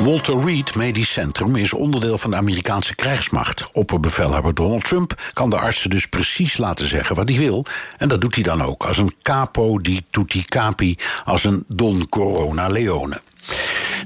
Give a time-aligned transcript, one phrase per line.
[0.00, 3.72] Walter Reed Medisch Centrum is onderdeel van de Amerikaanse krijgsmacht.
[3.72, 7.64] Opperbevelhebber Donald Trump kan de artsen dus precies laten zeggen wat hij wil.
[7.98, 12.08] En dat doet hij dan ook als een capo di tutti capi, als een Don
[12.08, 13.20] Corona Leone.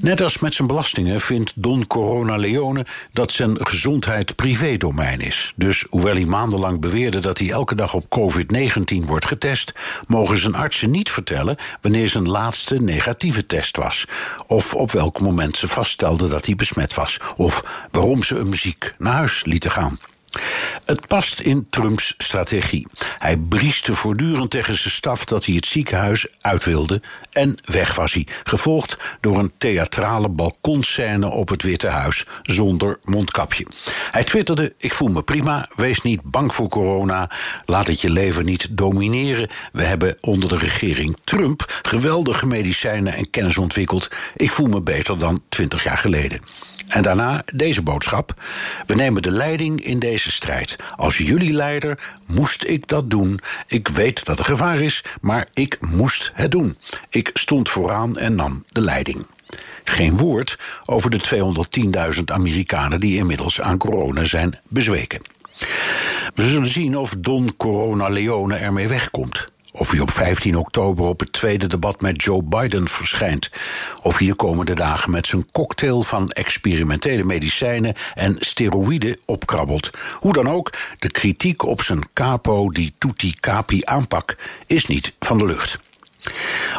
[0.01, 5.53] Net als met zijn belastingen vindt Don Corona Leone dat zijn gezondheid privédomein is.
[5.57, 9.73] Dus hoewel hij maandenlang beweerde dat hij elke dag op COVID-19 wordt getest,
[10.07, 14.05] mogen zijn artsen niet vertellen wanneer zijn laatste negatieve test was.
[14.47, 17.21] Of op welk moment ze vaststelden dat hij besmet was.
[17.37, 19.99] Of waarom ze hem ziek naar huis lieten gaan.
[20.87, 22.87] Het past in Trumps strategie.
[23.19, 27.01] Hij brieste voortdurend tegen zijn staf dat hij het ziekenhuis uit wilde
[27.33, 33.67] en weg was hij, gevolgd door een theatrale balkonscène op het Witte Huis zonder mondkapje.
[34.11, 37.31] Hij twitterde: Ik voel me prima, wees niet bang voor corona,
[37.65, 39.49] laat het je leven niet domineren.
[39.73, 44.09] We hebben onder de regering Trump geweldige medicijnen en kennis ontwikkeld.
[44.37, 46.41] Ik voel me beter dan twintig jaar geleden.
[46.89, 48.35] En daarna deze boodschap.
[48.87, 50.77] We nemen de leiding in deze strijd.
[50.97, 53.41] Als jullie leider moest ik dat doen.
[53.67, 56.77] Ik weet dat er gevaar is, maar ik moest het doen.
[57.09, 59.27] Ik stond vooraan en nam de leiding.
[59.85, 61.21] Geen woord over de
[62.17, 65.21] 210.000 Amerikanen die inmiddels aan corona zijn bezweken.
[66.35, 69.49] We zullen zien of Don Corona Leone ermee wegkomt.
[69.79, 73.51] Of hij op 15 oktober op het tweede debat met Joe Biden verschijnt.
[74.03, 79.91] Of hij de komende dagen met zijn cocktail van experimentele medicijnen en steroïden opkrabbelt.
[80.13, 85.39] Hoe dan ook, de kritiek op zijn capo die tutti capi aanpak is niet van
[85.39, 85.79] de lucht.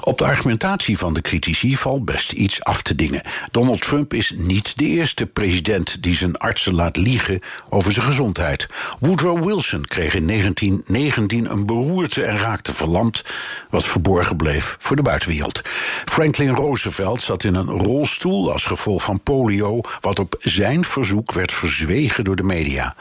[0.01, 3.21] Op de argumentatie van de critici valt best iets af te dingen.
[3.51, 8.67] Donald Trump is niet de eerste president die zijn artsen laat liegen over zijn gezondheid.
[8.99, 13.23] Woodrow Wilson kreeg in 1919 een beroerte en raakte verlamd,
[13.69, 15.61] wat verborgen bleef voor de buitenwereld.
[16.05, 21.51] Franklin Roosevelt zat in een rolstoel als gevolg van polio, wat op zijn verzoek werd
[21.51, 22.95] verzwegen door de media.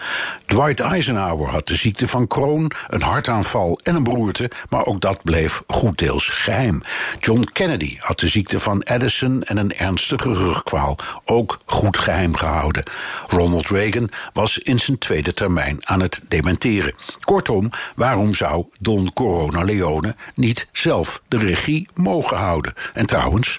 [0.47, 5.23] Dwight Eisenhower had de ziekte van Crohn, een hartaanval en een beroerte, maar ook dat
[5.23, 6.81] bleef goed deels geheim.
[7.19, 12.83] John Kennedy had de ziekte van Addison en een ernstige rugkwaal, ook goed geheim gehouden.
[13.29, 16.95] Ronald Reagan was in zijn tweede termijn aan het dementeren.
[17.21, 22.75] Kortom, waarom zou Don Corona Leone niet zelf de regie mogen houden?
[22.93, 23.59] En trouwens,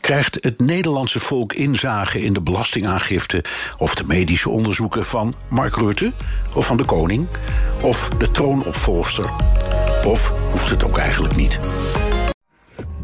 [0.00, 3.44] krijgt het Nederlandse volk inzage in de belastingaangifte
[3.78, 6.12] of de medische onderzoeken van Mark Rutte
[6.54, 7.26] of van de koning
[7.80, 9.30] of de troonopvolgster?
[10.04, 11.58] Of hoeft het ook eigenlijk niet?